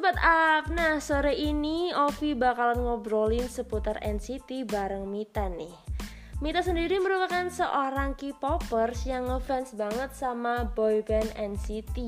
[0.00, 5.76] Sobat Up, nah sore ini Ovi bakalan ngobrolin seputar NCT bareng Mita nih
[6.40, 12.00] Mita sendiri merupakan seorang K-popers yang ngefans banget sama boyband NCT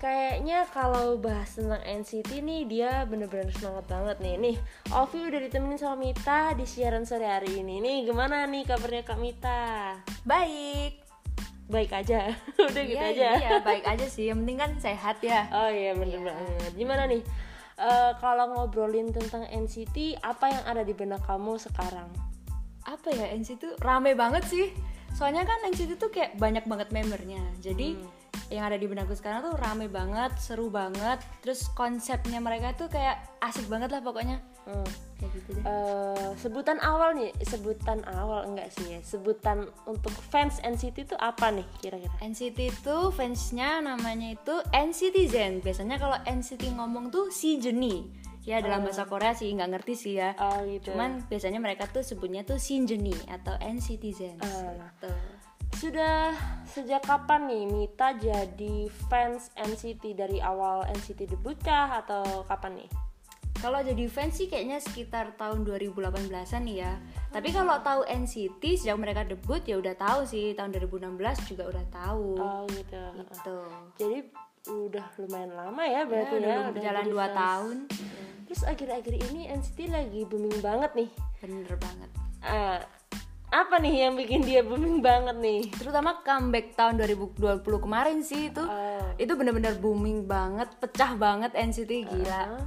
[0.00, 4.56] Kayaknya kalau bahas tentang NCT nih dia bener-bener semangat banget nih Nih
[4.96, 9.20] Ovi udah ditemenin sama Mita di siaran sore hari ini Nih gimana nih kabarnya Kak
[9.20, 10.00] Mita?
[10.24, 11.01] Baik.
[11.72, 12.36] Baik aja,
[12.68, 14.28] udah gitu Iya, aja Iya, baik aja sih.
[14.28, 15.48] Yang penting kan sehat ya.
[15.48, 16.28] Oh iya bener Iya.
[16.28, 16.72] banget.
[16.76, 17.22] Gimana nih?
[17.80, 22.12] Eh, kalau ngobrolin tentang NCT, apa yang ada di benak kamu sekarang?
[22.84, 24.68] Apa ya NCT tuh rame banget sih.
[25.16, 27.40] Soalnya kan NCT tuh kayak banyak banget membernya.
[27.58, 27.96] Jadi
[28.52, 31.24] yang ada di benakku sekarang tuh rame banget, seru banget.
[31.40, 34.44] Terus konsepnya mereka tuh kayak asik banget lah pokoknya.
[34.68, 34.86] Hmm.
[35.16, 35.62] Kayak gitu deh.
[35.64, 39.00] Eh, sebutan awal nih, sebutan awal enggak sih ya?
[39.00, 42.12] Sebutan untuk fans NCT itu apa nih kira-kira?
[42.20, 45.64] NCT itu fansnya namanya itu NCTzen.
[45.64, 48.22] Biasanya kalau NCT ngomong tuh si Jeni.
[48.42, 50.34] Ya dalam bahasa Korea sih nggak ngerti sih ya.
[50.34, 50.90] Oh gitu.
[50.90, 54.42] Cuman biasanya mereka tuh sebutnya tuh Shinjeni atau NCTzen.
[54.42, 54.74] Ah.
[54.98, 55.10] gitu.
[55.82, 56.30] Sudah
[56.62, 62.90] sejak kapan nih Mita jadi fans NCT dari awal NCT debut kah atau kapan nih?
[63.58, 66.94] Kalau jadi fans sih kayaknya sekitar tahun 2018-an nih ya.
[67.34, 71.84] Tapi kalau tahu NCT sejak mereka debut ya udah tahu sih tahun 2016 juga udah
[71.90, 72.38] tahu.
[72.38, 73.02] Oh gitu.
[73.18, 73.56] Gitu.
[73.98, 74.18] Jadi
[74.70, 77.34] udah lumayan lama ya berarti udah ya, udah berjalan jadi 2 fans.
[77.34, 77.76] tahun.
[78.46, 81.10] Terus akhir-akhir ini NCT lagi booming banget nih.
[81.42, 82.10] Bener banget.
[82.42, 82.78] Eh,
[83.52, 85.68] apa nih yang bikin dia booming banget nih?
[85.76, 88.64] Terutama comeback tahun 2020 kemarin sih itu.
[88.64, 89.12] Oh.
[89.20, 92.56] Itu bener-bener booming banget, pecah banget NCT gila.
[92.56, 92.64] Hah?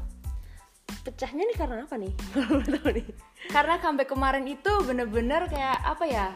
[1.02, 2.14] Pecahnya nih karena apa nih?
[2.96, 3.10] Nih.
[3.50, 6.28] karena comeback kemarin itu bener-bener kayak apa ya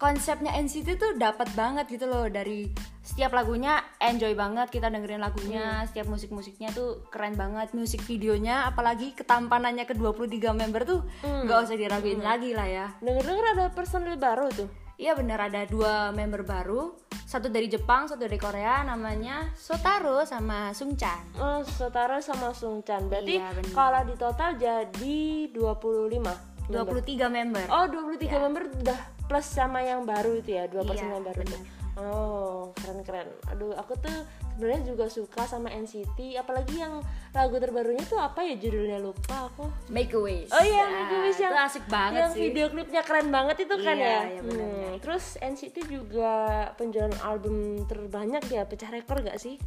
[0.00, 2.24] konsepnya NCT tuh dapat banget gitu loh.
[2.26, 2.72] Dari
[3.04, 5.84] setiap lagunya enjoy banget kita dengerin lagunya.
[5.84, 7.76] Setiap musik-musiknya tuh keren banget.
[7.76, 12.86] Musik videonya apalagi ketampanannya ke 23 member tuh nggak usah diraguin lagi lah ya.
[13.04, 14.70] Dengar-dengar ada personil baru tuh.
[15.00, 16.92] iya bener ada dua member baru.
[17.24, 21.40] Satu dari Jepang satu dari Korea namanya Sotaro sama Sungchan.
[21.40, 23.08] Oh, Sotaro sama Sungchan.
[23.08, 26.49] Berarti Iya, kalau di total jadi 25.
[26.70, 31.14] 23 member Oh, 23 member udah plus sama yang baru itu ya, dua persen Iya,
[31.14, 31.38] yang baru.
[31.40, 31.60] bener.
[31.96, 33.28] Oh, keren-keren.
[33.48, 34.14] Aduh, aku tuh
[34.50, 39.68] sebenarnya juga suka sama NCT, apalagi yang lagu terbarunya tuh apa ya judulnya lupa aku.
[39.88, 42.66] Make a Wish Oh iya, Make a Wish yang itu asik banget yang sih video
[42.68, 44.20] klipnya keren banget itu kan Iya, ya.
[44.24, 46.32] iya, bener, Hmm, Terus NCT juga
[46.74, 47.54] penjualan album
[47.84, 49.60] terbanyak ya, pecah rekor gak sih?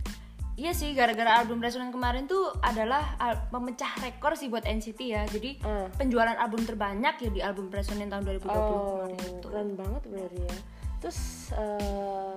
[0.53, 5.25] Iya sih, gara-gara album Resonance kemarin tuh adalah al- pemecah rekor sih buat NCT ya.
[5.25, 5.89] Jadi Hmm.
[5.91, 9.33] penjualan album terbanyak ya di album Resonance tahun 2020 Oh, kemarin itu.
[9.43, 10.57] keren banget berarti ya.
[11.01, 11.19] Terus
[11.51, 12.33] eh,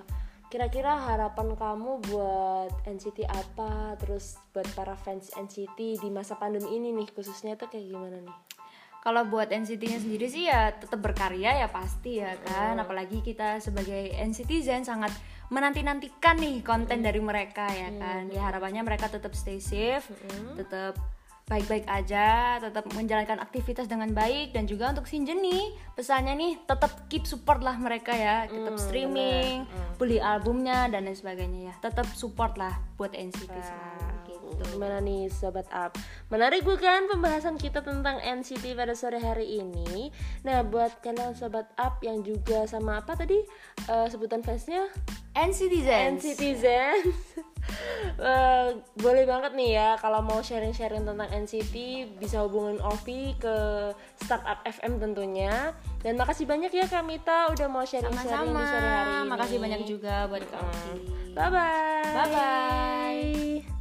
[0.48, 4.00] kira-kira harapan kamu buat NCT apa?
[4.00, 8.36] Terus buat para fans NCT di masa pandemi ini nih khususnya tuh kayak gimana nih?
[9.06, 12.42] Kalau buat NCT-nya sendiri sih ya tetap berkarya ya pasti ya Hmm.
[12.42, 12.74] kan.
[12.76, 15.14] Apalagi kita sebagai NCTzen sangat
[15.46, 17.06] menanti-nantikan nih konten Hmm.
[17.06, 18.26] dari mereka ya kan.
[18.28, 20.58] Ya harapannya mereka tetap stay safe, Hmm.
[20.58, 20.98] tetap
[21.46, 27.06] baik-baik aja, tetap menjalankan aktivitas dengan baik dan juga untuk Shinjen nih pesannya nih tetap
[27.06, 29.62] keep support lah mereka ya, tetap Hmm, streaming,
[29.94, 31.74] beli albumnya dan lain sebagainya ya.
[31.78, 34.15] Tetap support lah buat NCT selalu
[34.48, 34.62] gitu.
[34.76, 35.94] Gimana nih Sobat Up?
[36.28, 40.10] Menarik bukan pembahasan kita tentang NCT pada sore hari ini
[40.42, 43.42] Nah buat kalian Sobat Up yang juga sama apa tadi
[43.86, 44.86] eh, sebutan fansnya?
[45.36, 46.16] NCTzen.
[46.16, 46.96] NCTzen
[48.16, 51.74] Eh, boleh banget nih ya kalau mau sharing-sharing tentang NCT
[52.16, 53.56] bisa hubungin Ovi ke
[54.16, 59.12] Startup FM tentunya dan makasih banyak ya Kak Mita udah mau sharing-sharing di sore hari
[59.20, 60.94] ini Makasih banyak juga buat Kak Ovi.
[61.36, 63.75] bye bye Bye bye.